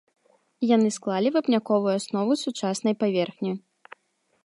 [0.75, 3.51] Яны склалі вапняковую аснову сучаснай паверхні.